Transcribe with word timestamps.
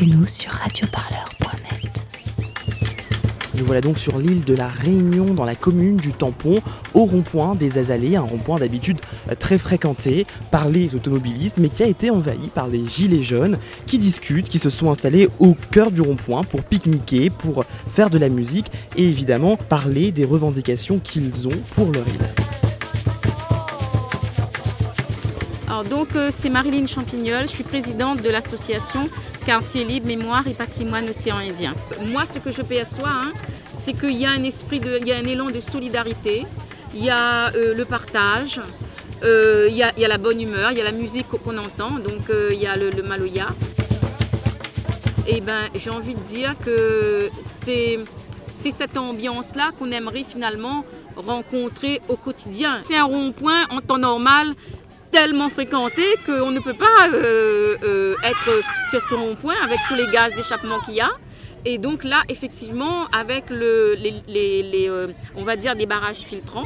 Radioparleur.net. 0.00 1.90
Nous 3.54 3.66
voilà 3.66 3.82
donc 3.82 3.98
sur 3.98 4.18
l'île 4.18 4.44
de 4.44 4.54
la 4.54 4.66
Réunion, 4.66 5.34
dans 5.34 5.44
la 5.44 5.54
commune 5.54 5.96
du 5.96 6.12
Tampon, 6.12 6.62
au 6.94 7.04
rond-point 7.04 7.54
des 7.54 7.76
Azalées, 7.76 8.16
un 8.16 8.22
rond-point 8.22 8.58
d'habitude 8.58 8.98
très 9.38 9.58
fréquenté 9.58 10.26
par 10.50 10.70
les 10.70 10.94
automobilistes, 10.94 11.58
mais 11.58 11.68
qui 11.68 11.82
a 11.82 11.86
été 11.86 12.08
envahi 12.08 12.48
par 12.54 12.68
les 12.68 12.88
gilets 12.88 13.22
jaunes 13.22 13.58
qui 13.86 13.98
discutent, 13.98 14.48
qui 14.48 14.58
se 14.58 14.70
sont 14.70 14.90
installés 14.90 15.28
au 15.38 15.54
cœur 15.70 15.90
du 15.90 16.00
rond-point 16.00 16.44
pour 16.44 16.62
pique-niquer, 16.62 17.28
pour 17.28 17.66
faire 17.86 18.08
de 18.08 18.16
la 18.16 18.30
musique 18.30 18.72
et 18.96 19.06
évidemment 19.06 19.58
parler 19.58 20.12
des 20.12 20.24
revendications 20.24 20.98
qu'ils 20.98 21.46
ont 21.46 21.62
pour 21.74 21.92
leur 21.92 22.08
île. 22.08 22.49
Donc 25.84 26.16
euh, 26.16 26.28
c'est 26.30 26.50
Marilyn 26.50 26.86
Champignol, 26.86 27.42
je 27.42 27.54
suis 27.54 27.64
présidente 27.64 28.22
de 28.22 28.28
l'association 28.28 29.08
Quartier 29.46 29.84
Libre, 29.84 30.06
Mémoire 30.06 30.46
et 30.46 30.52
Patrimoine 30.52 31.08
Océan 31.08 31.36
Indien. 31.36 31.74
Moi 32.06 32.26
ce 32.26 32.38
que 32.38 32.50
je 32.50 32.62
perçois, 32.62 33.08
hein, 33.08 33.32
c'est 33.72 33.94
qu'il 33.94 34.18
y 34.18 34.26
a 34.26 34.30
un 34.30 34.42
esprit, 34.42 34.80
il 35.00 35.06
y 35.06 35.12
a 35.12 35.16
un 35.16 35.26
élan 35.26 35.50
de 35.50 35.60
solidarité, 35.60 36.44
il 36.94 37.04
y 37.04 37.10
a 37.10 37.52
euh, 37.54 37.74
le 37.74 37.84
partage, 37.84 38.60
euh, 39.22 39.68
il, 39.70 39.76
y 39.76 39.82
a, 39.82 40.08
la 40.08 40.18
bonne 40.18 40.40
humeur, 40.40 40.72
il 40.72 40.78
y 40.78 40.80
a 40.80 40.84
la 40.84 40.92
musique 40.92 41.28
qu'on 41.28 41.56
entend, 41.56 41.98
donc 41.98 42.30
il 42.50 42.58
y 42.58 42.66
a 42.66 42.76
le, 42.76 42.90
le 42.90 43.02
maloya. 43.02 43.46
Et 45.26 45.40
ben 45.40 45.60
j'ai 45.74 45.90
envie 45.90 46.14
de 46.14 46.20
dire 46.20 46.54
que 46.64 47.30
c'est 47.40 48.00
cette 48.70 48.96
ambiance-là 48.98 49.70
qu'on 49.78 49.90
aimerait 49.90 50.24
finalement 50.24 50.84
rencontrer 51.16 52.00
au 52.08 52.16
quotidien. 52.16 52.80
C'est 52.82 52.96
un 52.96 53.04
rond-point 53.04 53.66
en 53.70 53.80
temps 53.80 53.98
normal 53.98 54.54
tellement 55.10 55.48
fréquenté 55.48 56.02
qu'on 56.26 56.50
ne 56.50 56.60
peut 56.60 56.74
pas 56.74 57.08
euh, 57.12 57.76
euh, 57.82 58.14
être 58.22 58.62
sur 58.90 59.00
ce 59.00 59.14
rond-point 59.14 59.54
avec 59.64 59.78
tous 59.88 59.94
les 59.94 60.06
gaz 60.06 60.34
d'échappement 60.34 60.78
qu'il 60.80 60.94
y 60.94 61.00
a. 61.00 61.10
Et 61.64 61.78
donc 61.78 62.04
là, 62.04 62.22
effectivement, 62.28 63.06
avec 63.08 63.50
le, 63.50 63.94
les, 63.94 64.88
euh, 64.88 65.08
on 65.36 65.44
va 65.44 65.56
dire 65.56 65.76
des 65.76 65.86
barrages 65.86 66.16
filtrants, 66.16 66.64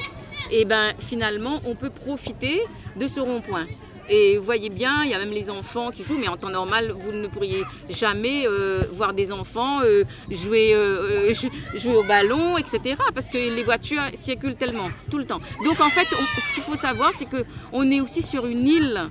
et 0.52 0.64
ben 0.64 0.92
finalement, 1.00 1.60
on 1.66 1.74
peut 1.74 1.91
profiter 1.91 2.62
de 2.96 3.06
ce 3.06 3.18
rond-point. 3.18 3.66
Et 4.08 4.36
vous 4.38 4.44
voyez 4.44 4.69
bien, 4.69 5.02
il 5.05 5.10
y 5.10 5.14
a 5.14 5.19
même 5.19 5.30
les 5.30 5.48
enfants 5.50 5.91
qui 5.91 6.05
jouent, 6.05 6.19
mais 6.19 6.28
en 6.28 6.36
temps 6.36 6.50
normal, 6.50 6.92
vous 6.97 7.12
ne 7.12 7.27
pourriez 7.27 7.64
jamais 7.88 8.46
euh, 8.46 8.83
voir 8.92 9.14
des 9.14 9.33
enfants 9.33 9.80
euh, 9.83 10.05
jouer, 10.30 10.74
euh, 10.74 11.33
jou- 11.33 11.50
jouer 11.74 11.96
au 11.96 12.02
ballon, 12.05 12.58
etc. 12.58 12.96
Parce 13.14 13.28
que 13.30 13.38
les 13.38 13.62
voitures 13.62 14.02
circulent 14.14 14.56
tellement, 14.56 14.91
tout 15.11 15.19
le 15.19 15.24
temps. 15.24 15.41
Donc 15.64 15.80
en 15.80 15.88
fait, 15.91 16.06
ce 16.38 16.55
qu'il 16.55 16.62
faut 16.62 16.77
savoir, 16.77 17.12
c'est 17.16 17.28
que 17.28 17.44
on 17.72 17.91
est 17.91 18.00
aussi 18.00 18.22
sur 18.22 18.46
une 18.46 18.66
île, 18.69 19.11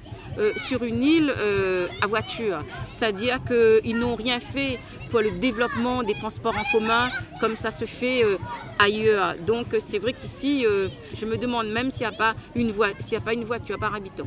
sur 0.57 0.83
une 0.83 1.03
île 1.03 1.33
à 2.01 2.07
voiture. 2.07 2.63
C'est-à-dire 2.85 3.39
qu'ils 3.47 3.97
n'ont 3.97 4.15
rien 4.15 4.39
fait 4.39 4.79
le 5.21 5.31
développement 5.31 6.03
des 6.03 6.13
transports 6.13 6.55
en 6.57 6.63
commun 6.71 7.09
comme 7.39 7.55
ça 7.55 7.71
se 7.71 7.85
fait 7.85 8.23
euh, 8.23 8.37
ailleurs. 8.79 9.35
Donc 9.39 9.73
euh, 9.73 9.79
c'est 9.83 9.99
vrai 9.99 10.13
qu'ici, 10.13 10.65
euh, 10.65 10.89
je 11.13 11.25
me 11.25 11.37
demande 11.37 11.67
même 11.67 11.91
s'il 11.91 12.07
n'y 12.07 12.13
a 12.13 12.17
pas 12.17 12.33
une 12.55 12.71
voie, 12.71 12.89
s'il 12.99 13.17
n'y 13.17 13.23
a 13.23 13.25
pas 13.25 13.33
une 13.33 13.43
voiture 13.43 13.77
par 13.77 13.93
habitant. 13.93 14.25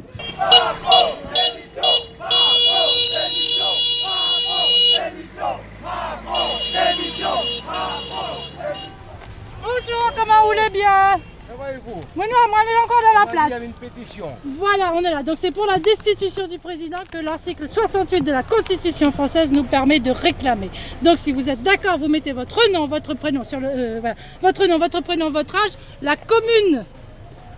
Bonjour, 9.63 10.13
comment 10.17 10.41
vous 10.43 10.47
voulez 10.49 10.71
bien? 10.71 11.21
Nous, 11.57 11.93
on 12.17 12.23
est 12.23 12.85
encore 12.85 13.03
dans 13.03 13.19
la 13.19 13.33
Il 13.33 13.35
y 13.35 13.39
a 13.39 13.47
place. 13.59 13.63
une 13.63 13.73
pétition. 13.73 14.29
Voilà, 14.45 14.93
on 14.95 15.01
est 15.03 15.11
là. 15.11 15.23
Donc 15.23 15.39
c'est 15.39 15.51
pour 15.51 15.67
la 15.67 15.79
destitution 15.79 16.47
du 16.47 16.59
président 16.59 16.99
que 17.11 17.19
l'article 17.19 17.69
68 17.69 18.23
de 18.23 18.33
la 18.33 18.43
Constitution 18.43 19.11
française 19.11 19.53
nous 19.53 19.65
permet 19.65 20.01
de 20.01 20.11
réclamer. 20.11 20.71
Donc 21.03 21.19
si 21.19 21.33
vous 21.33 21.49
êtes 21.49 21.63
d'accord, 21.63 21.99
vous 21.99 22.09
mettez 22.09 22.33
votre 22.33 22.61
nom, 22.73 22.87
votre 22.87 23.15
prénom 23.15 23.45
sur 23.45 23.61
le 23.61 23.69
euh, 23.69 23.99
voilà, 24.01 24.17
votre 24.43 24.67
nom, 24.67 24.79
votre 24.79 25.01
prénom, 25.03 25.31
votre 25.31 25.55
âge, 25.57 25.73
la 26.03 26.17
commune, 26.17 26.85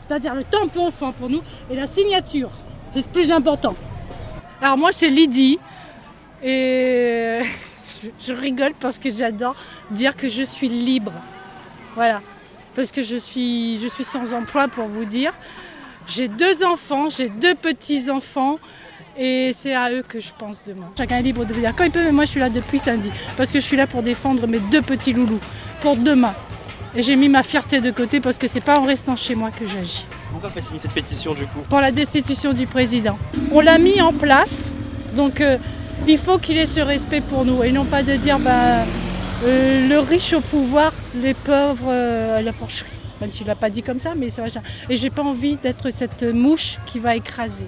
c'est-à-dire 0.06 0.34
le 0.34 0.44
tampon 0.44 0.86
enfin, 0.86 1.12
pour 1.12 1.28
nous 1.28 1.42
et 1.70 1.74
la 1.74 1.86
signature. 1.86 2.50
C'est 2.90 3.02
ce 3.02 3.08
plus 3.08 3.30
important. 3.32 3.74
Alors 4.62 4.78
moi 4.78 4.92
c'est 4.92 5.10
Lydie 5.10 5.58
et 6.42 7.40
je, 8.02 8.08
je 8.26 8.32
rigole 8.32 8.72
parce 8.78 8.98
que 8.98 9.10
j'adore 9.10 9.56
dire 9.90 10.16
que 10.16 10.28
je 10.28 10.42
suis 10.42 10.68
libre. 10.68 11.12
Voilà. 11.94 12.20
Parce 12.78 12.92
que 12.92 13.02
je 13.02 13.16
suis, 13.16 13.76
je 13.82 13.88
suis 13.88 14.04
sans 14.04 14.32
emploi 14.32 14.68
pour 14.68 14.86
vous 14.86 15.04
dire. 15.04 15.32
J'ai 16.06 16.28
deux 16.28 16.62
enfants, 16.62 17.08
j'ai 17.08 17.28
deux 17.28 17.56
petits-enfants 17.56 18.60
et 19.18 19.50
c'est 19.52 19.74
à 19.74 19.90
eux 19.90 20.04
que 20.06 20.20
je 20.20 20.30
pense 20.38 20.62
demain. 20.64 20.88
Chacun 20.96 21.18
est 21.18 21.22
libre 21.22 21.44
de 21.44 21.52
venir 21.52 21.74
quand 21.76 21.82
il 21.82 21.90
peut, 21.90 22.04
mais 22.04 22.12
moi 22.12 22.24
je 22.24 22.30
suis 22.30 22.38
là 22.38 22.50
depuis 22.50 22.78
samedi 22.78 23.10
parce 23.36 23.50
que 23.50 23.58
je 23.58 23.64
suis 23.64 23.76
là 23.76 23.88
pour 23.88 24.02
défendre 24.02 24.46
mes 24.46 24.60
deux 24.60 24.80
petits 24.80 25.12
loulous 25.12 25.40
pour 25.80 25.96
demain. 25.96 26.34
Et 26.94 27.02
j'ai 27.02 27.16
mis 27.16 27.28
ma 27.28 27.42
fierté 27.42 27.80
de 27.80 27.90
côté 27.90 28.20
parce 28.20 28.38
que 28.38 28.46
c'est 28.46 28.60
pas 28.60 28.78
en 28.78 28.84
restant 28.84 29.16
chez 29.16 29.34
moi 29.34 29.50
que 29.50 29.66
j'agis. 29.66 30.06
Pourquoi 30.30 30.48
fait 30.48 30.62
signer 30.62 30.78
cette 30.78 30.92
pétition 30.92 31.34
du 31.34 31.46
coup? 31.46 31.58
Pour 31.68 31.80
la 31.80 31.90
destitution 31.90 32.52
du 32.52 32.68
président. 32.68 33.18
On 33.50 33.58
l'a 33.58 33.78
mis 33.78 34.00
en 34.00 34.12
place, 34.12 34.70
donc 35.16 35.40
euh, 35.40 35.58
il 36.06 36.16
faut 36.16 36.38
qu'il 36.38 36.56
ait 36.56 36.64
ce 36.64 36.78
respect 36.78 37.22
pour 37.22 37.44
nous 37.44 37.64
et 37.64 37.72
non 37.72 37.86
pas 37.86 38.04
de 38.04 38.14
dire 38.14 38.38
bah, 38.38 38.84
euh, 39.44 39.88
le 39.88 39.98
riche 39.98 40.32
au 40.32 40.40
pouvoir, 40.40 40.92
les 41.14 41.34
pauvres 41.34 41.88
euh, 41.88 42.38
à 42.38 42.42
la 42.42 42.52
porcherie. 42.52 42.90
Même 43.20 43.32
s'il 43.32 43.46
l'a 43.46 43.56
pas 43.56 43.70
dit 43.70 43.82
comme 43.82 43.98
ça, 43.98 44.14
mais 44.16 44.30
c'est 44.30 44.42
machin. 44.42 44.62
Et 44.88 44.96
j'ai 44.96 45.10
pas 45.10 45.22
envie 45.22 45.56
d'être 45.56 45.90
cette 45.90 46.22
mouche 46.22 46.78
qui 46.86 46.98
va 46.98 47.16
écraser. 47.16 47.66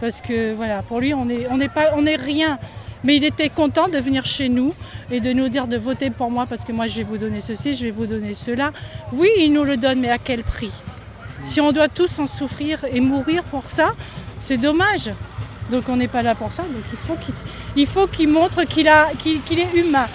Parce 0.00 0.20
que 0.20 0.52
voilà, 0.52 0.82
pour 0.82 1.00
lui, 1.00 1.14
on 1.14 1.28
est, 1.28 1.46
on 1.50 1.58
n'est 1.58 1.68
pas, 1.68 1.90
on 1.94 2.04
rien. 2.04 2.58
Mais 3.04 3.16
il 3.16 3.24
était 3.24 3.48
content 3.48 3.88
de 3.88 3.98
venir 3.98 4.24
chez 4.24 4.48
nous 4.48 4.72
et 5.10 5.20
de 5.20 5.32
nous 5.32 5.48
dire 5.48 5.66
de 5.66 5.76
voter 5.76 6.10
pour 6.10 6.30
moi 6.30 6.46
parce 6.46 6.64
que 6.64 6.70
moi 6.72 6.86
je 6.86 6.98
vais 6.98 7.02
vous 7.02 7.18
donner 7.18 7.40
ceci, 7.40 7.74
je 7.74 7.84
vais 7.84 7.90
vous 7.90 8.06
donner 8.06 8.34
cela. 8.34 8.72
Oui, 9.12 9.28
il 9.38 9.52
nous 9.52 9.64
le 9.64 9.76
donne, 9.76 10.00
mais 10.00 10.10
à 10.10 10.18
quel 10.18 10.44
prix? 10.44 10.72
Si 11.44 11.60
on 11.60 11.72
doit 11.72 11.88
tous 11.88 12.20
en 12.20 12.28
souffrir 12.28 12.84
et 12.92 13.00
mourir 13.00 13.42
pour 13.44 13.68
ça, 13.68 13.94
c'est 14.38 14.56
dommage. 14.56 15.10
Donc 15.70 15.88
on 15.88 15.96
n'est 15.96 16.08
pas 16.08 16.22
là 16.22 16.34
pour 16.36 16.52
ça. 16.52 16.62
Donc 16.62 16.84
il 17.76 17.86
faut 17.86 18.06
qu'il, 18.06 18.28
montre 18.28 18.62
qu'il 18.64 18.86
est 18.86 19.74
humain. 19.74 20.06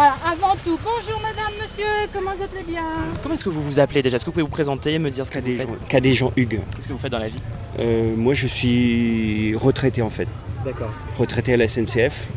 Voilà, 0.00 0.16
avant 0.24 0.56
tout. 0.64 0.78
Bonjour 0.82 1.20
madame, 1.20 1.52
monsieur, 1.60 1.84
comment 2.10 2.30
vous 2.34 2.42
appelez 2.42 2.62
bien 2.62 2.82
Comment 3.22 3.34
est-ce 3.34 3.44
que 3.44 3.50
vous 3.50 3.60
vous 3.60 3.80
appelez 3.80 4.00
déjà? 4.00 4.16
Est-ce 4.16 4.24
que 4.24 4.30
vous 4.30 4.32
pouvez 4.32 4.44
vous 4.44 4.48
présenter, 4.48 4.98
me 4.98 5.10
dire 5.10 5.26
ce 5.26 5.30
que 5.30 5.40
vous 5.40 5.58
faites? 5.58 5.68
Cadet 5.88 6.14
Jean 6.14 6.32
Hugues. 6.38 6.60
Qu'est-ce 6.74 6.88
que 6.88 6.94
vous 6.94 6.98
faites 6.98 7.12
dans 7.12 7.18
la 7.18 7.28
vie? 7.28 7.38
Euh, 7.78 8.16
moi, 8.16 8.32
je 8.32 8.46
suis 8.46 9.54
retraité 9.56 10.00
en 10.00 10.08
fait. 10.08 10.26
D'accord. 10.64 10.90
Retraité 11.18 11.52
à 11.52 11.58
la 11.58 11.68
SNCF. 11.68 12.28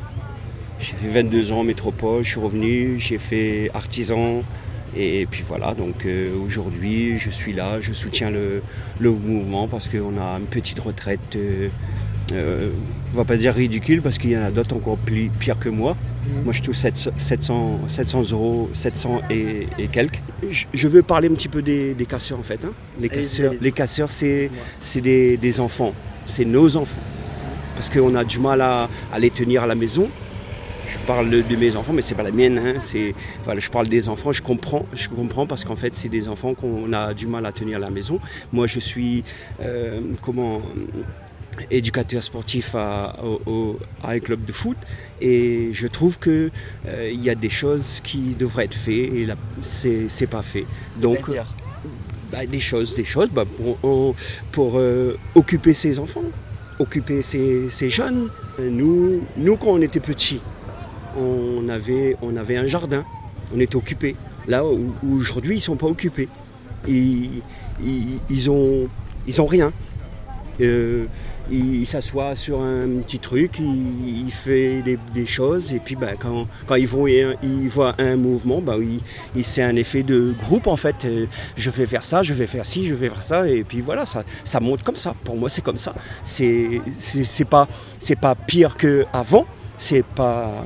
J'ai 0.82 0.94
fait 0.94 1.08
22 1.08 1.54
ans 1.54 1.60
en 1.60 1.64
métropole, 1.64 2.26
je 2.26 2.32
suis 2.32 2.40
revenu, 2.42 3.00
j'ai 3.00 3.18
fait 3.18 3.72
artisan. 3.74 4.42
Et 4.98 5.26
puis 5.32 5.46
voilà, 5.48 5.74
donc 5.74 6.06
euh, 6.06 6.36
aujourd'hui, 6.46 7.18
je 7.18 7.30
suis 7.30 7.54
là, 7.54 7.80
je 7.80 7.94
soutiens 7.94 8.30
le, 8.30 8.62
le 9.00 9.10
mouvement 9.10 9.70
parce 9.70 9.88
qu'on 9.88 10.18
a 10.22 10.38
une 10.38 10.48
petite 10.48 10.82
retraite, 10.82 11.38
euh, 11.38 11.70
euh, 12.34 12.72
on 13.14 13.18
va 13.18 13.24
pas 13.24 13.38
dire 13.38 13.54
ridicule 13.54 14.02
parce 14.02 14.18
qu'il 14.18 14.32
y 14.32 14.38
en 14.38 14.44
a 14.44 14.52
d'autres 14.52 14.76
encore 14.76 14.98
plus 14.98 15.32
pires 15.40 15.58
que 15.58 15.70
moi. 15.70 15.96
Moi, 16.44 16.54
je 16.54 16.62
touche 16.62 16.78
700, 16.78 17.12
700, 17.18 17.80
700 17.88 18.32
euros, 18.32 18.70
700 18.74 19.22
et, 19.30 19.68
et 19.78 19.88
quelques. 19.88 20.22
Je, 20.50 20.66
je 20.74 20.88
veux 20.88 21.02
parler 21.04 21.28
un 21.30 21.34
petit 21.34 21.50
peu 21.50 21.62
des, 21.62 21.94
des 21.94 22.06
casseurs 22.06 22.40
en 22.40 22.44
fait. 22.44 22.64
hein. 22.66 22.72
Les 23.00 23.10
casseurs, 23.10 23.54
les 23.60 23.72
casseurs 23.72 24.10
c'est 24.10 24.50
des, 25.02 25.38
des 25.38 25.60
enfants, 25.60 25.94
c'est 26.26 26.46
nos 26.46 26.76
enfants. 26.78 27.02
Parce 27.76 27.90
qu'on 27.90 28.16
a 28.16 28.24
du 28.24 28.40
mal 28.40 28.62
à, 28.62 28.88
à 29.12 29.20
les 29.20 29.32
tenir 29.32 29.64
à 29.64 29.68
la 29.68 29.76
maison. 29.76 30.08
Je 30.90 30.98
parle 31.08 31.28
de, 31.30 31.56
mes 31.56 31.76
enfants, 31.76 31.92
mais 31.92 32.04
c'est 32.04 32.14
pas 32.14 32.22
la 32.24 32.30
mienne. 32.32 32.60
hein. 32.60 32.74
Je 33.58 33.70
parle 33.72 33.88
des 33.88 34.08
enfants, 34.10 34.32
je 34.32 34.44
comprends, 34.44 34.86
je 34.94 35.10
comprends 35.10 35.48
parce 35.48 35.64
qu'en 35.64 35.76
fait, 35.76 35.96
c'est 35.96 36.08
des 36.10 36.28
enfants 36.28 36.54
qu'on 36.54 36.94
a 36.94 37.16
du 37.16 37.26
mal 37.26 37.46
à 37.48 37.52
tenir 37.52 37.78
à 37.78 37.80
la 37.82 37.90
maison. 37.90 38.20
Moi, 38.52 38.68
je 38.68 38.80
suis 38.80 39.24
euh, 39.62 40.00
comment 40.22 40.62
éducateur 41.72 42.22
sportif 42.24 42.76
à, 42.76 43.16
au, 43.24 43.42
au- 43.46 43.80
à 44.04 44.12
un 44.12 44.20
club 44.20 44.46
de 44.46 44.52
foot 44.52 44.78
et 45.22 45.70
je 45.74 45.88
trouve 45.88 46.18
que 46.20 46.50
euh, 46.88 47.12
y 47.14 47.30
a 47.30 47.36
des 47.36 47.50
choses 47.50 48.00
qui 48.04 48.36
devraient 48.38 48.66
être 48.66 48.74
faites 48.76 49.14
et 49.14 49.26
là, 49.26 49.36
c'est, 49.62 50.08
pas 50.28 50.42
fait. 50.42 50.66
Donc, 51.02 51.20
bah, 52.32 52.46
des 52.46 52.60
choses, 52.60 52.96
des 52.96 53.06
choses 53.06 53.30
bah, 53.32 53.46
pour, 53.46 53.78
on- 53.84 54.16
pour, 54.52 54.74
euh, 54.78 55.18
occuper 55.36 55.74
ses 55.74 56.00
enfants, 56.00 56.24
occuper 56.80 57.22
ses, 57.22 57.70
ses 57.70 57.90
jeunes. 57.90 58.30
Nous, 58.60 59.22
nous, 59.38 59.56
quand 59.58 59.70
on 59.70 59.82
était 59.82 60.00
petits, 60.00 60.42
on 61.18 61.68
avait, 61.70 62.16
on 62.22 62.36
avait 62.38 62.58
un 62.58 62.68
jardin, 62.68 63.04
on 63.56 63.60
était 63.60 63.76
occupés. 63.76 64.16
Là, 64.48 64.66
où- 64.66 64.94
où 65.04 65.16
aujourd'hui, 65.18 65.54
ils 65.54 65.58
ne 65.58 65.62
sont 65.62 65.76
pas 65.78 65.88
occupés. 65.88 66.28
Ils, 66.88 67.42
ils, 67.86 68.20
ils 68.30 68.50
ont, 68.50 68.88
ils 69.28 69.42
ont 69.42 69.46
rien. 69.46 69.72
Euh, 70.62 71.06
il, 71.52 71.82
il 71.82 71.86
s'assoit 71.86 72.36
sur 72.36 72.62
un 72.62 72.88
petit 73.06 73.20
truc, 73.20 73.60
il, 73.60 74.26
il 74.28 74.32
fait 74.32 74.82
des, 74.82 75.26
choses 75.26 75.74
et 75.74 75.80
puis 75.80 75.96
bah, 75.96 76.12
quand, 76.18 76.48
quand 76.68 76.76
ils 76.76 76.88
voient 77.70 77.96
un 77.98 78.16
mouvement, 78.16 78.62
bah, 78.62 78.76
il, 78.80 79.00
il- 79.36 79.44
c'est 79.44 79.62
un 79.64 79.76
effet 79.76 80.04
de 80.04 80.34
groupe 80.44 80.68
en 80.68 80.78
fait. 80.78 81.06
Euh, 81.06 81.26
Je 81.58 81.70
vais 81.70 81.86
faire 81.86 82.04
ça, 82.04 82.24
je 82.24 82.34
vais 82.34 82.48
faire 82.48 82.66
ci, 82.66 82.88
je 82.88 82.94
vais 82.94 83.10
faire 83.10 83.24
ça 83.24 83.48
et 83.48 83.64
puis 83.64 83.82
voilà, 83.82 84.06
ça, 84.06 84.24
monte 84.60 84.84
comme 84.84 84.96
ça. 84.96 85.16
Pour 85.24 85.36
moi, 85.36 85.50
c'est 85.50 85.62
comme 85.62 85.78
ça. 85.78 85.94
C'est 86.24 86.82
c'est 87.00 87.46
pas, 87.46 87.68
pire 88.36 88.76
qu'avant, 88.78 89.46
c'est 89.78 90.06
pas 90.06 90.64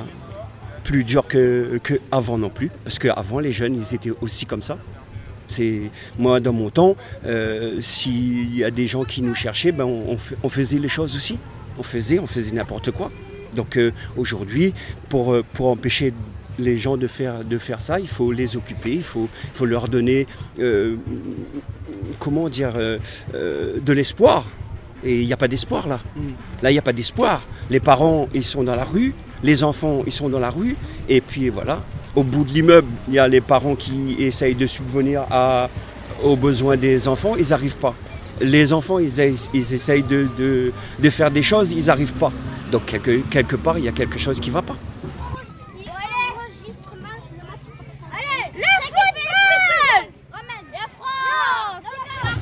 plus 0.83 1.03
dur 1.03 1.27
que, 1.27 1.79
que 1.83 1.95
non 2.37 2.49
plus, 2.49 2.71
parce 2.83 2.97
qu'avant 2.99 3.39
les 3.39 3.51
jeunes 3.51 3.75
ils 3.75 3.95
étaient 3.95 4.13
aussi 4.21 4.45
comme 4.45 4.61
ça. 4.61 4.77
C'est 5.47 5.81
moi 6.19 6.39
dans 6.39 6.53
mon 6.53 6.69
temps, 6.69 6.95
euh, 7.25 7.77
s'il 7.81 8.55
y 8.55 8.63
a 8.63 8.71
des 8.71 8.87
gens 8.87 9.03
qui 9.05 9.21
nous 9.21 9.33
cherchaient, 9.35 9.71
ben 9.71 9.85
on, 9.85 10.11
on 10.11 10.17
fait- 10.17 10.35
on 10.43 10.49
faisait 10.49 10.79
les 10.79 10.89
choses 10.89 11.15
aussi. 11.15 11.37
On 11.79 11.83
faisait, 11.83 12.19
on 12.19 12.27
faisait 12.27 12.51
n'importe 12.53 12.91
quoi. 12.91 13.11
Donc 13.55 13.77
euh, 13.77 13.91
aujourd'hui, 14.17 14.73
pour, 15.09 15.33
euh, 15.33 15.43
pour 15.53 15.67
empêcher 15.67 16.13
les 16.59 16.77
gens 16.77 16.97
de 16.97 17.07
faire, 17.07 17.43
de 17.45 17.57
faire 17.57 17.79
ça, 17.81 17.99
il 17.99 18.07
faut 18.07 18.31
les 18.31 18.57
occuper, 18.57 18.91
il 18.93 19.03
faut, 19.03 19.29
il 19.43 19.49
faut 19.57 19.65
leur 19.65 19.87
donner, 19.87 20.25
euh, 20.59 20.95
comment 22.19 22.49
dire, 22.49 22.73
euh, 22.75 22.97
de 23.33 23.93
l'espoir. 23.93 24.45
Et 25.03 25.21
il 25.21 25.27
n'y 25.27 25.33
a 25.33 25.37
pas 25.37 25.47
d'espoir 25.47 25.87
là. 25.87 25.99
Mm. 26.15 26.21
Là, 26.63 26.71
il 26.71 26.73
n'y 26.73 26.79
a 26.79 26.83
pas 26.83 26.93
d'espoir. 26.93 27.41
Les 27.69 27.79
parents, 27.79 28.27
ils 28.33 28.43
sont 28.43 28.63
dans 28.63 28.75
la 28.75 28.83
rue, 28.83 29.13
les 29.43 29.63
enfants, 29.63 30.01
ils 30.07 30.11
sont 30.11 30.29
dans 30.29 30.39
la 30.39 30.49
rue, 30.49 30.75
et 31.07 31.21
puis 31.21 31.49
voilà. 31.49 31.83
Au 32.17 32.23
bout 32.23 32.43
de 32.43 32.49
l'immeuble, 32.49 32.87
il 33.07 33.13
y 33.13 33.19
a 33.19 33.27
les 33.27 33.41
parents 33.41 33.75
qui 33.75 34.15
essayent 34.17 34.55
de 34.55 34.65
subvenir 34.65 35.21
aux 36.23 36.35
besoins 36.35 36.75
des 36.75 37.07
enfants, 37.07 37.35
ils 37.37 37.49
n'arrivent 37.49 37.77
pas. 37.77 37.93
Les 38.41 38.73
enfants, 38.73 38.97
ils, 38.97 39.19
ess- 39.21 39.51
ils 39.53 39.71
essayent 39.71 40.01
de, 40.01 40.71
faire 41.11 41.29
des 41.29 41.43
choses, 41.43 41.73
ils 41.73 41.85
n'arrivent 41.85 42.15
pas. 42.15 42.31
Donc 42.71 42.85
quelque, 43.29 43.55
part, 43.55 43.77
il 43.77 43.85
y 43.85 43.87
a 43.87 43.91
quelque 43.91 44.17
chose 44.17 44.39
qui 44.39 44.49
ne 44.49 44.55
va 44.55 44.63
pas. 44.63 44.75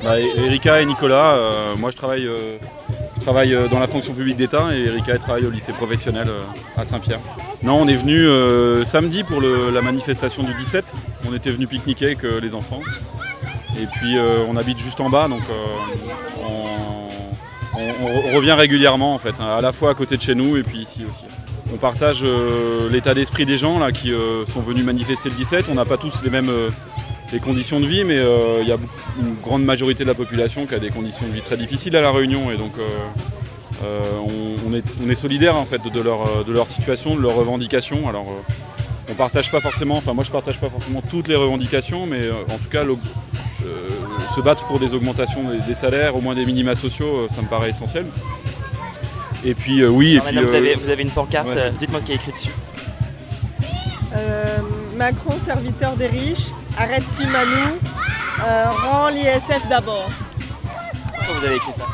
Bah, 0.02 0.18
Erika 0.18 0.80
et 0.80 0.86
Nicolas, 0.86 1.34
euh, 1.34 1.76
moi 1.76 1.90
je 1.90 1.96
travaille, 1.98 2.26
euh, 2.26 2.56
euh, 3.28 3.68
dans 3.68 3.78
la 3.80 3.88
fonction 3.88 4.14
publique 4.14 4.36
d'État 4.36 4.74
et 4.74 4.84
Erika 4.86 5.12
elle 5.12 5.18
travaille 5.18 5.44
au 5.44 5.50
lycée 5.50 5.72
professionnel 5.72 6.28
à 6.78 6.84
Saint-Pierre. 6.86 7.20
Non, 7.66 7.80
on 7.80 7.88
est 7.88 7.96
venu 7.96 8.16
euh, 8.16 8.84
samedi 8.84 9.24
pour 9.24 9.40
la 9.40 9.82
manifestation 9.82 10.44
du 10.44 10.54
17. 10.54 10.84
On 11.28 11.34
était 11.34 11.50
venu 11.50 11.66
pique-niquer 11.66 12.06
avec 12.06 12.22
euh, 12.22 12.38
les 12.40 12.54
enfants. 12.54 12.80
Et 13.76 13.86
puis 13.86 14.16
euh, 14.16 14.44
on 14.48 14.56
habite 14.56 14.78
juste 14.78 15.00
en 15.00 15.10
bas, 15.10 15.26
donc 15.26 15.42
on, 17.74 18.36
revient 18.36 18.52
régulièrement 18.52 19.14
en 19.14 19.18
fait, 19.18 19.34
hein, 19.40 19.56
à 19.58 19.60
la 19.60 19.72
fois 19.72 19.90
à 19.90 19.94
côté 19.94 20.16
de 20.16 20.22
chez 20.22 20.36
nous 20.36 20.56
et 20.56 20.62
puis 20.62 20.78
ici 20.78 21.04
aussi. 21.10 21.24
On 21.74 21.76
partage 21.76 22.24
l'état 22.92 23.14
d'esprit 23.14 23.46
des 23.46 23.58
gens 23.58 23.80
là, 23.80 23.90
qui 23.90 24.12
sont 24.52 24.60
venus 24.60 24.84
manifester 24.84 25.30
le 25.30 25.34
17. 25.34 25.66
On 25.68 25.74
n'a 25.74 25.84
pas 25.84 25.96
tous 25.96 26.22
les 26.22 26.30
mêmes 26.30 26.50
conditions 27.42 27.80
de 27.80 27.86
vie, 27.86 28.04
mais 28.04 28.22
il 28.62 28.68
y 28.68 28.72
a 28.72 28.76
une 29.20 29.34
grande 29.42 29.64
majorité 29.64 30.04
de 30.04 30.08
la 30.08 30.14
population 30.14 30.66
qui 30.66 30.74
a 30.74 30.78
des 30.78 30.90
conditions 30.90 31.26
de 31.26 31.32
vie 31.32 31.40
très 31.40 31.56
difficiles 31.56 31.96
à 31.96 32.00
La 32.00 32.12
Réunion. 32.12 32.50
On, 33.82 34.70
on 34.70 34.74
est, 34.74 34.84
on 35.04 35.10
est 35.10 35.14
solidaire 35.14 35.56
en 35.56 35.64
fait 35.66 35.82
de 35.82 36.00
leur, 36.00 36.22
euh, 36.22 36.44
de 36.46 36.52
leur 36.52 36.66
situation, 36.66 37.14
de 37.16 37.20
leurs 37.20 37.34
revendications. 37.34 38.08
Alors 38.08 38.26
euh, 38.28 38.52
on 39.10 39.14
partage 39.14 39.50
pas 39.50 39.60
forcément, 39.60 39.96
enfin 39.96 40.14
moi 40.14 40.24
je 40.24 40.30
partage 40.30 40.58
pas 40.58 40.68
forcément 40.68 41.02
toutes 41.02 41.28
les 41.28 41.36
revendications, 41.36 42.06
mais 42.06 42.20
euh, 42.20 42.32
en 42.48 42.58
tout 42.58 42.68
cas 42.70 42.84
euh, 42.84 42.94
se 44.34 44.40
battre 44.40 44.66
pour 44.66 44.78
des 44.78 44.94
augmentations 44.94 45.44
des, 45.44 45.60
des 45.60 45.74
salaires, 45.74 46.16
au 46.16 46.20
moins 46.20 46.34
des 46.34 46.44
minima 46.46 46.74
sociaux, 46.74 47.18
euh, 47.18 47.28
ça 47.34 47.42
me 47.42 47.48
paraît 47.48 47.70
essentiel. 47.70 48.06
Et 49.44 49.54
puis 49.54 49.82
euh, 49.82 49.88
oui, 49.88 50.14
et 50.14 50.20
Alors, 50.20 50.26
puis, 50.26 50.34
madame, 50.34 50.48
vous, 50.48 50.54
euh, 50.54 50.58
avez, 50.58 50.74
vous 50.74 50.90
avez 50.90 51.02
une 51.02 51.10
pancarte, 51.10 51.48
ouais. 51.48 51.54
euh, 51.56 51.70
dites-moi 51.78 52.00
ce 52.00 52.06
qui 52.06 52.12
est 52.12 52.16
écrit 52.16 52.32
dessus. 52.32 52.50
Euh, 54.16 54.58
Macron, 54.96 55.34
serviteur 55.38 55.94
des 55.96 56.06
riches, 56.06 56.48
arrête 56.78 57.04
Pimanou, 57.18 57.76
euh, 58.44 58.64
rend 58.82 59.08
l'ISF 59.08 59.68
d'abord. 59.68 60.08
Pourquoi 61.14 61.34
vous 61.38 61.44
avez 61.44 61.56
écrit 61.56 61.72
ça? 61.72 61.84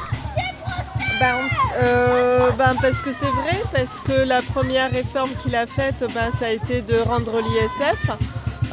Ben, 1.22 1.36
euh, 1.80 2.50
ben, 2.58 2.74
parce 2.82 3.00
que 3.00 3.12
c'est 3.12 3.30
vrai, 3.30 3.62
parce 3.72 4.00
que 4.00 4.26
la 4.26 4.42
première 4.42 4.90
réforme 4.90 5.30
qu'il 5.40 5.54
a 5.54 5.66
faite, 5.66 6.04
ben, 6.12 6.32
ça 6.36 6.46
a 6.46 6.50
été 6.50 6.80
de 6.80 6.96
rendre 6.98 7.40
l'ISF. 7.40 8.10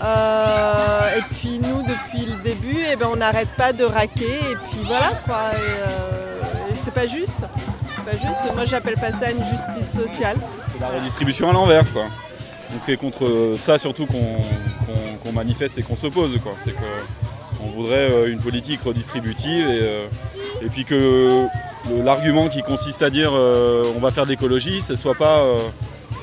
Euh, 0.01 1.15
et 1.15 1.21
puis 1.35 1.59
nous, 1.61 1.83
depuis 1.83 2.25
le 2.25 2.41
début, 2.41 2.79
eh 2.91 2.95
ben, 2.95 3.07
on 3.13 3.17
n'arrête 3.17 3.49
pas 3.49 3.71
de 3.71 3.83
raquer. 3.83 4.23
Et 4.25 4.55
puis 4.55 4.79
voilà 4.85 5.11
quoi. 5.27 5.51
Et, 5.53 5.57
euh, 5.59 6.41
c'est 6.83 6.91
pas 6.91 7.05
juste. 7.05 7.37
C'est 7.95 8.17
pas 8.17 8.17
juste. 8.27 8.55
Moi, 8.55 8.65
j'appelle 8.65 8.95
pas 8.95 9.11
ça 9.11 9.29
une 9.29 9.45
justice 9.51 10.01
sociale. 10.01 10.37
C'est 10.73 10.81
la 10.81 10.87
redistribution 10.87 11.51
à 11.51 11.53
l'envers, 11.53 11.85
quoi. 11.93 12.05
Donc 12.71 12.81
c'est 12.81 12.97
contre 12.97 13.57
ça 13.59 13.77
surtout 13.77 14.07
qu'on 14.07 15.31
manifeste 15.33 15.77
et 15.77 15.83
qu'on 15.83 15.95
s'oppose, 15.95 16.39
quoi. 16.41 16.53
C'est 16.63 16.73
qu'on 16.73 17.67
voudrait 17.75 18.27
une 18.27 18.39
politique 18.39 18.81
redistributive 18.83 19.69
et, 19.69 20.69
puis 20.69 20.83
que 20.83 21.47
l'argument 22.03 22.49
qui 22.49 22.61
consiste 22.61 23.01
à 23.01 23.09
dire 23.09 23.31
euh, 23.33 23.83
on 23.95 23.99
va 23.99 24.11
faire 24.11 24.25
de 24.25 24.29
l'écologie, 24.29 24.81
ce 24.81 24.95
soit 24.95 25.15
pas 25.15 25.39
euh, 25.39 25.55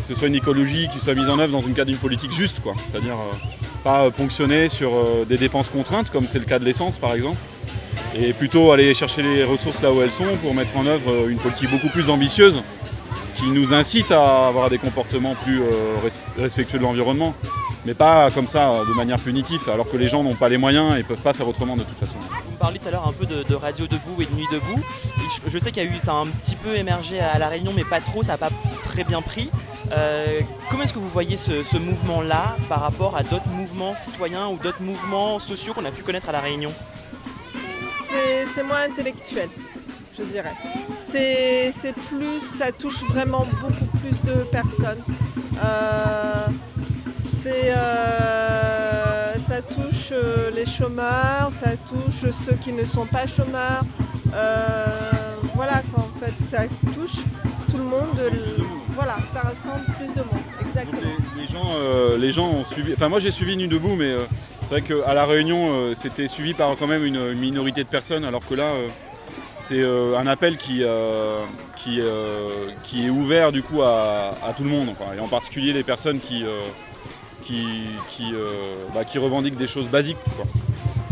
ce 0.08 0.14
soit 0.14 0.28
une 0.28 0.34
écologie 0.34 0.88
qui 0.92 0.98
soit 0.98 1.14
mise 1.14 1.28
en 1.28 1.38
œuvre 1.38 1.52
dans 1.52 1.66
une 1.66 1.74
cadre 1.74 1.90
d'une 1.90 1.98
politique 1.98 2.32
juste, 2.32 2.60
quoi. 2.60 2.74
C'est-à-dire 2.90 3.14
euh, 3.14 3.36
pas 3.84 4.10
ponctionner 4.10 4.68
sur 4.68 4.90
des 5.28 5.36
dépenses 5.36 5.68
contraintes, 5.68 6.10
comme 6.10 6.26
c'est 6.26 6.38
le 6.38 6.44
cas 6.44 6.58
de 6.58 6.64
l'essence, 6.64 6.96
par 6.98 7.12
exemple, 7.14 7.38
et 8.18 8.32
plutôt 8.32 8.72
aller 8.72 8.94
chercher 8.94 9.22
les 9.22 9.44
ressources 9.44 9.80
là 9.82 9.92
où 9.92 10.02
elles 10.02 10.12
sont 10.12 10.36
pour 10.42 10.54
mettre 10.54 10.76
en 10.76 10.86
œuvre 10.86 11.28
une 11.28 11.38
politique 11.38 11.70
beaucoup 11.70 11.88
plus 11.88 12.08
ambitieuse 12.10 12.60
qui 13.36 13.50
nous 13.50 13.74
incite 13.74 14.10
à 14.12 14.48
avoir 14.48 14.70
des 14.70 14.78
comportements 14.78 15.34
plus 15.44 15.60
res- 15.60 16.40
respectueux 16.42 16.78
de 16.78 16.82
l'environnement, 16.84 17.34
mais 17.84 17.94
pas 17.94 18.30
comme 18.30 18.46
ça, 18.48 18.80
de 18.88 18.94
manière 18.94 19.18
punitive, 19.20 19.60
alors 19.72 19.88
que 19.88 19.96
les 19.96 20.08
gens 20.08 20.22
n'ont 20.24 20.34
pas 20.34 20.48
les 20.48 20.56
moyens 20.56 20.98
et 20.98 21.02
peuvent 21.02 21.18
pas 21.18 21.32
faire 21.32 21.46
autrement 21.46 21.76
de 21.76 21.82
toute 21.82 21.98
façon. 21.98 22.14
Vous 22.56 22.60
parliez 22.60 22.78
tout 22.78 22.88
à 22.88 22.90
l'heure 22.90 23.06
un 23.06 23.12
peu 23.12 23.26
de, 23.26 23.54
Radio 23.54 23.86
Debout 23.86 24.22
et 24.22 24.24
de 24.24 24.32
Nuit 24.32 24.46
Debout. 24.50 24.80
Je, 25.46 25.58
sais 25.58 25.70
qu'il 25.70 25.82
y 25.82 25.86
a 25.86 25.90
eu, 25.90 26.00
ça 26.00 26.12
a 26.12 26.14
un 26.14 26.26
petit 26.26 26.56
peu 26.56 26.74
émergé 26.74 27.20
à 27.20 27.38
La 27.38 27.48
Réunion, 27.48 27.74
mais 27.76 27.84
pas 27.84 28.00
trop, 28.00 28.22
ça 28.22 28.32
n'a 28.32 28.38
pas 28.38 28.48
très 28.82 29.04
bien 29.04 29.20
pris. 29.20 29.50
Euh, 29.92 30.40
comment 30.70 30.82
est-ce 30.82 30.94
que 30.94 30.98
vous 30.98 31.10
voyez 31.10 31.36
ce, 31.36 31.76
mouvement-là 31.76 32.56
par 32.70 32.80
rapport 32.80 33.14
à 33.14 33.22
d'autres 33.24 33.50
mouvements 33.50 33.94
citoyens 33.94 34.48
ou 34.48 34.56
d'autres 34.56 34.80
mouvements 34.80 35.38
sociaux 35.38 35.74
qu'on 35.74 35.84
a 35.84 35.90
pu 35.90 36.02
connaître 36.02 36.30
à 36.30 36.32
La 36.32 36.40
Réunion? 36.40 36.72
C'est 38.54 38.62
moins 38.62 38.84
intellectuel, 38.88 39.50
je 40.18 40.22
dirais. 40.22 40.54
C'est 40.94 41.72
plus, 42.08 42.40
ça 42.40 42.72
touche 42.72 43.02
vraiment 43.02 43.46
beaucoup 43.60 43.98
plus 43.98 44.22
de 44.22 44.44
personnes. 44.44 45.04
Euh, 45.62 46.46
c'est, 47.42 47.74
euh, 47.76 48.35
chômeurs, 50.76 51.50
ça 51.62 51.70
touche 51.88 52.30
ceux 52.44 52.54
qui 52.62 52.72
ne 52.72 52.84
sont 52.84 53.06
pas 53.06 53.26
chômeurs. 53.26 53.82
Euh, 54.34 54.86
voilà 55.54 55.82
quoi, 55.92 56.04
en 56.04 56.18
fait, 56.20 56.34
ça 56.50 56.62
touche 56.94 57.22
tout 57.70 57.78
le 57.78 57.84
monde. 57.84 58.18
Le- 58.18 58.64
Voilà, 58.94 59.16
ça 59.34 59.40
ressemble 59.40 59.84
plus 59.98 60.12
de 60.14 60.20
monde, 60.20 60.42
exactement. 60.66 61.02
Les, 61.36 61.42
les 61.42 61.46
gens, 61.46 61.66
euh, 61.76 62.16
les 62.16 62.32
gens 62.32 62.48
ont 62.48 62.64
suivi. 62.64 62.94
Enfin, 62.94 63.10
moi 63.10 63.18
j'ai 63.20 63.30
suivi 63.30 63.54
Nuit 63.56 63.68
debout, 63.68 63.94
mais 63.94 64.06
euh, 64.10 64.24
c'est 64.62 64.80
vrai 64.80 64.82
qu'à 64.82 65.12
la 65.12 65.26
Réunion, 65.26 65.94
c'était 65.94 66.28
suivi 66.28 66.54
par 66.54 66.74
quand 66.78 66.86
même 66.86 67.04
une, 67.04 67.16
une 67.32 67.38
minorité 67.38 67.84
de 67.84 67.88
personnes, 67.88 68.24
alors 68.24 68.44
que 68.46 68.54
là, 68.54 68.72
c'est 69.58 69.82
un 69.84 70.26
appel 70.26 70.56
qui, 70.56 70.82
qui, 71.76 72.00
qui 72.84 73.06
est 73.06 73.10
ouvert 73.10 73.52
du 73.52 73.62
coup 73.62 73.82
à, 73.82 74.30
à 74.44 74.52
tout 74.56 74.64
le 74.64 74.70
monde, 74.70 74.94
quoi, 74.96 75.08
et 75.16 75.20
en 75.20 75.28
particulier 75.28 75.72
les 75.74 75.82
personnes 75.84 76.18
qui, 76.18 76.42
qui, 77.44 77.64
qui, 78.10 78.32
euh, 78.34 78.72
bah, 78.94 79.04
qui 79.04 79.18
revendiquent 79.18 79.56
des 79.56 79.68
choses 79.68 79.88
basiques. 79.88 80.16
quoi. 80.36 80.46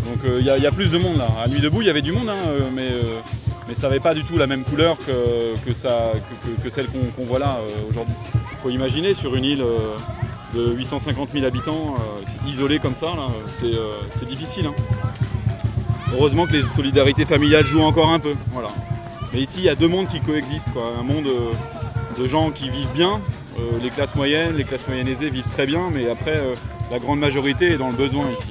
Donc 0.04 0.18
euh, 0.24 0.36
il 0.40 0.46
y, 0.46 0.50
a- 0.50 0.56
il 0.58 0.62
y 0.62 0.66
a 0.66 0.72
plus 0.72 0.90
de 0.90 0.98
monde 0.98 1.16
là. 1.18 1.28
À 1.42 1.48
Nuit 1.48 1.60
debout, 1.60 1.80
il 1.82 1.86
y 1.86 1.90
avait 1.90 2.02
du 2.02 2.12
monde, 2.12 2.28
hein, 2.28 2.36
euh, 2.46 2.60
mais, 2.72 2.88
euh, 2.90 3.20
mais 3.68 3.74
ça 3.74 3.88
n'avait 3.88 4.00
pas 4.00 4.14
du 4.14 4.22
tout 4.24 4.36
la 4.36 4.46
même 4.46 4.62
couleur 4.64 4.96
que, 4.98 5.56
que, 5.66 5.74
ça, 5.74 6.12
que, 6.62 6.68
celle 6.70 6.86
qu'on 6.88 7.24
voit 7.24 7.38
là 7.38 7.58
euh, 7.60 7.90
aujourd'hui. 7.90 8.14
Il 8.52 8.56
faut 8.62 8.70
imaginer 8.70 9.14
sur 9.14 9.34
une 9.34 9.44
île 9.44 9.62
euh, 9.62 9.96
de 10.54 10.74
850 10.74 11.30
000 11.32 11.44
habitants, 11.46 11.96
euh, 11.98 12.48
isolée 12.48 12.78
comme 12.78 12.94
ça, 12.94 13.08
c'est 13.58 13.66
euh, 13.74 14.26
difficile. 14.28 14.66
hein. 14.66 14.74
Heureusement 16.14 16.46
que 16.46 16.52
les 16.52 16.62
solidarités 16.62 17.24
familiales 17.26 17.66
jouent 17.66 17.82
encore 17.82 18.10
un 18.10 18.20
peu. 18.20 18.34
Voilà. 18.52 18.68
Mais 19.32 19.40
ici, 19.40 19.58
il 19.58 19.64
y 19.64 19.68
a 19.68 19.74
deux 19.74 19.88
mondes 19.88 20.06
qui 20.08 20.20
coexistent. 20.20 20.70
Quoi. 20.72 20.84
Un 20.98 21.02
monde 21.02 21.26
euh, 21.26 22.20
de 22.22 22.26
gens 22.28 22.50
qui 22.52 22.68
vivent 22.70 22.92
bien, 22.94 23.20
euh, 23.58 23.62
les 23.82 23.90
classes 23.90 24.14
moyennes, 24.14 24.56
les 24.56 24.64
classes 24.64 24.86
moyennes 24.86 25.08
aisées 25.08 25.28
vivent 25.30 25.48
très 25.50 25.66
bien, 25.66 25.90
mais 25.92 26.08
après, 26.08 26.38
euh, 26.38 26.54
la 26.92 26.98
grande 27.00 27.18
majorité 27.18 27.72
est 27.72 27.78
dans 27.78 27.88
le 27.88 27.96
besoin 27.96 28.26
ici. 28.32 28.50